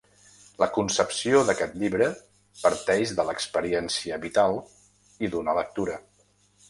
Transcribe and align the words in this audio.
La 0.61 0.67
concepció 0.77 1.41
d'aquest 1.49 1.75
llibre 1.81 2.07
parteix 2.63 3.13
de 3.19 3.27
l'experiència 3.29 4.19
vital 4.25 4.59
i 5.27 5.31
d'una 5.35 5.59
lectura. 5.63 6.01